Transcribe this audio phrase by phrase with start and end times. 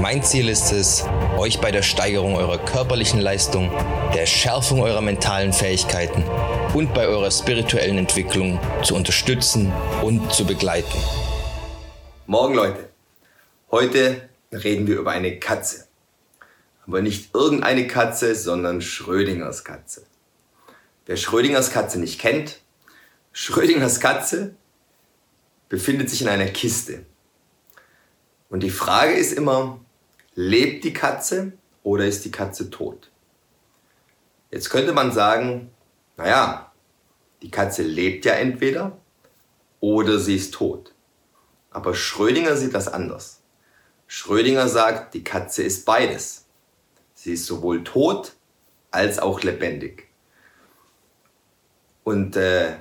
[0.00, 1.04] Mein Ziel ist es,
[1.38, 3.70] euch bei der Steigerung eurer körperlichen Leistung,
[4.14, 6.24] der Schärfung eurer mentalen Fähigkeiten
[6.74, 10.98] und bei eurer spirituellen Entwicklung zu unterstützen und zu begleiten.
[12.26, 12.88] Morgen Leute,
[13.70, 15.86] heute reden wir über eine Katze.
[16.86, 20.06] Aber nicht irgendeine Katze, sondern Schrödingers Katze.
[21.06, 22.60] Wer Schrödingers Katze nicht kennt,
[23.32, 24.54] Schrödingers Katze
[25.68, 27.06] befindet sich in einer Kiste.
[28.50, 29.80] Und die Frage ist immer,
[30.34, 31.52] lebt die Katze
[31.82, 33.10] oder ist die Katze tot?
[34.50, 35.70] Jetzt könnte man sagen,
[36.16, 36.72] naja,
[37.42, 38.98] die Katze lebt ja entweder
[39.80, 40.94] oder sie ist tot.
[41.70, 43.42] Aber Schrödinger sieht das anders.
[44.06, 46.46] Schrödinger sagt, die Katze ist beides.
[47.14, 48.34] Sie ist sowohl tot
[48.90, 50.08] als auch lebendig.
[52.04, 52.76] Und äh,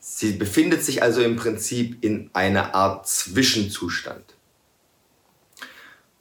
[0.00, 4.34] sie befindet sich also im Prinzip in einer Art Zwischenzustand.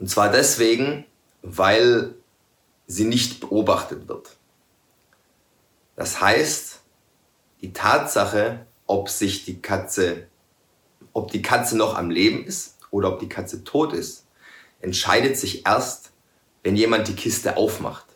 [0.01, 1.05] Und zwar deswegen,
[1.43, 2.15] weil
[2.87, 4.35] sie nicht beobachtet wird.
[5.95, 6.79] Das heißt,
[7.61, 10.27] die Tatsache, ob sich die Katze,
[11.13, 14.25] ob die Katze noch am Leben ist oder ob die Katze tot ist,
[14.79, 16.13] entscheidet sich erst,
[16.63, 18.07] wenn jemand die Kiste aufmacht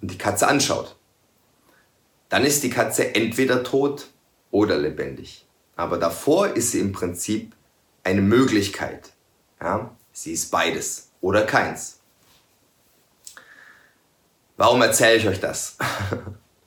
[0.00, 0.94] und die Katze anschaut.
[2.28, 4.06] Dann ist die Katze entweder tot
[4.52, 5.46] oder lebendig.
[5.74, 7.56] Aber davor ist sie im Prinzip
[8.04, 9.10] eine Möglichkeit.
[9.60, 9.90] Ja?
[10.16, 12.00] Sie ist beides oder keins.
[14.56, 15.76] Warum erzähle ich euch das?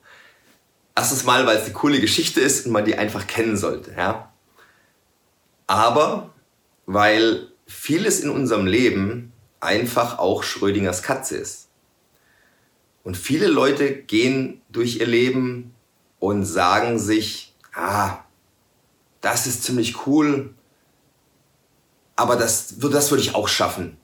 [0.94, 3.92] Erstens mal, weil es eine coole Geschichte ist und man die einfach kennen sollte.
[3.96, 4.32] Ja?
[5.66, 6.32] Aber
[6.86, 11.70] weil vieles in unserem Leben einfach auch Schrödingers Katze ist.
[13.02, 15.74] Und viele Leute gehen durch ihr Leben
[16.20, 18.18] und sagen sich, ah,
[19.20, 20.54] das ist ziemlich cool,
[22.20, 23.96] aber das, das würde ich auch schaffen,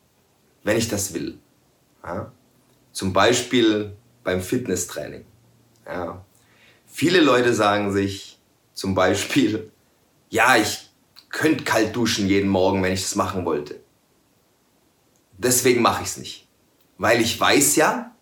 [0.65, 1.39] wenn ich das will.
[2.03, 2.33] Ja?
[2.91, 3.95] Zum Beispiel
[4.25, 5.27] beim Fitnesstraining.
[5.85, 6.25] Ja?
[6.87, 8.41] Viele Leute sagen sich
[8.73, 9.71] zum Beispiel,
[10.31, 10.91] ja, ich
[11.29, 13.81] könnte kalt duschen jeden Morgen, wenn ich das machen wollte.
[15.37, 16.49] Deswegen mache ich es nicht.
[16.97, 18.17] Weil ich weiß ja,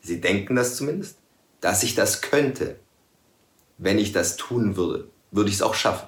[0.00, 1.18] sie denken das zumindest,
[1.60, 2.78] dass ich das könnte.
[3.78, 6.06] Wenn ich das tun würde, würde ich es auch schaffen.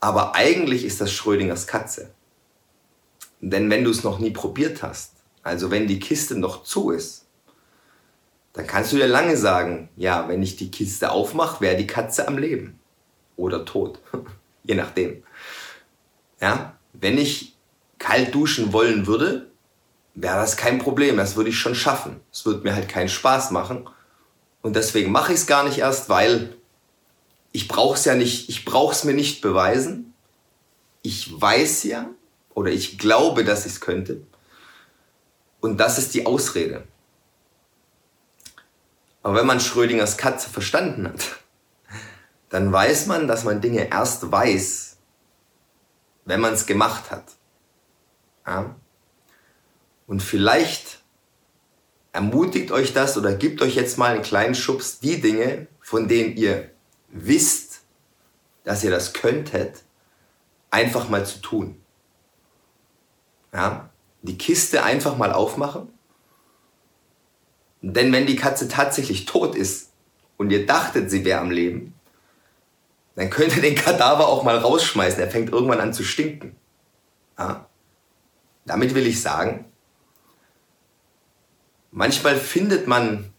[0.00, 2.10] Aber eigentlich ist das Schrödingers Katze.
[3.40, 7.26] Denn wenn du es noch nie probiert hast, also wenn die Kiste noch zu ist,
[8.52, 12.26] dann kannst du dir lange sagen, ja, wenn ich die Kiste aufmache, wäre die Katze
[12.26, 12.78] am Leben
[13.36, 14.00] oder tot,
[14.64, 15.22] je nachdem.
[16.40, 17.56] Ja, wenn ich
[17.98, 19.50] kalt duschen wollen würde,
[20.14, 22.20] wäre das kein Problem, das würde ich schon schaffen.
[22.32, 23.88] Es würde mir halt keinen Spaß machen
[24.62, 26.57] und deswegen mache ich es gar nicht erst, weil
[27.58, 30.14] ich brauche es ja nicht, ich brauche es mir nicht beweisen.
[31.02, 32.08] Ich weiß ja
[32.54, 34.20] oder ich glaube, dass ich es könnte.
[35.58, 36.86] Und das ist die Ausrede.
[39.24, 41.40] Aber wenn man Schrödingers Katze verstanden hat,
[42.48, 44.96] dann weiß man, dass man Dinge erst weiß,
[46.26, 47.24] wenn man es gemacht hat.
[48.46, 48.76] Ja?
[50.06, 51.00] Und vielleicht
[52.12, 56.36] ermutigt euch das oder gibt euch jetzt mal einen kleinen Schubs, die Dinge, von denen
[56.36, 56.70] ihr
[57.08, 57.82] wisst,
[58.64, 59.82] dass ihr das könntet,
[60.70, 61.80] einfach mal zu tun.
[63.52, 63.90] Ja?
[64.22, 65.88] Die Kiste einfach mal aufmachen
[67.80, 69.92] denn wenn die Katze tatsächlich tot ist
[70.36, 71.94] und ihr dachtet, sie wäre am Leben,
[73.14, 75.20] dann könnt ihr den Kadaver auch mal rausschmeißen.
[75.20, 76.56] Er fängt irgendwann an zu stinken.
[77.38, 77.66] Ja?
[78.64, 79.64] Damit will ich sagen,
[81.90, 83.32] manchmal findet man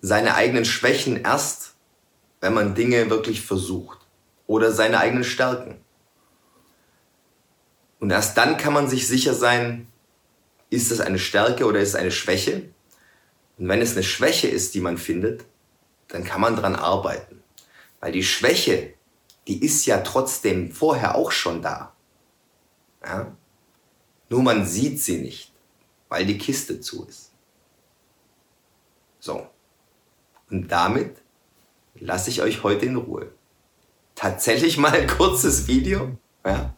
[0.00, 1.73] seine eigenen Schwächen erst,
[2.44, 4.00] wenn man Dinge wirklich versucht.
[4.46, 5.82] Oder seine eigenen Stärken.
[8.00, 9.86] Und erst dann kann man sich sicher sein,
[10.68, 12.68] ist das eine Stärke oder ist es eine Schwäche?
[13.56, 15.46] Und wenn es eine Schwäche ist, die man findet,
[16.08, 17.42] dann kann man dran arbeiten.
[18.00, 18.92] Weil die Schwäche,
[19.48, 21.94] die ist ja trotzdem vorher auch schon da.
[23.02, 23.34] Ja?
[24.28, 25.50] Nur man sieht sie nicht,
[26.10, 27.32] weil die Kiste zu ist.
[29.18, 29.48] So.
[30.50, 31.23] Und damit
[31.94, 33.30] lasse ich euch heute in Ruhe.
[34.14, 36.16] Tatsächlich mal ein kurzes Video.
[36.44, 36.76] Ja.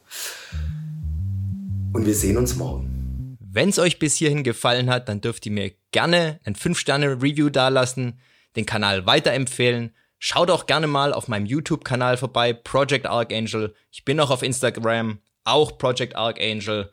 [1.93, 3.39] Und wir sehen uns morgen.
[3.41, 8.21] Wenn es euch bis hierhin gefallen hat, dann dürft ihr mir gerne ein 5-Sterne-Review dalassen,
[8.55, 13.75] den Kanal weiterempfehlen, Schaut auch gerne mal auf meinem YouTube-Kanal vorbei, Project Archangel.
[13.91, 16.91] Ich bin auch auf Instagram, auch Project Archangel.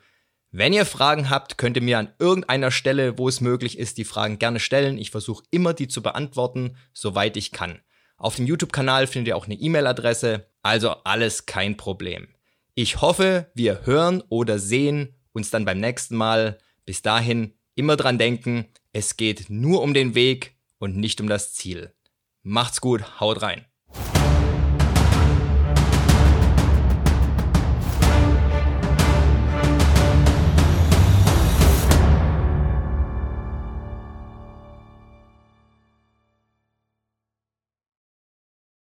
[0.51, 4.03] Wenn ihr Fragen habt, könnt ihr mir an irgendeiner Stelle, wo es möglich ist, die
[4.03, 4.97] Fragen gerne stellen.
[4.97, 7.79] Ich versuche immer, die zu beantworten, soweit ich kann.
[8.23, 12.29] Auf dem YouTube-Kanal findet ihr auch eine E-Mail-Adresse, also alles kein Problem.
[12.73, 16.57] Ich hoffe, wir hören oder sehen uns dann beim nächsten Mal.
[16.85, 21.53] Bis dahin immer dran denken, es geht nur um den Weg und nicht um das
[21.53, 21.93] Ziel.
[22.43, 23.65] Macht's gut, haut rein.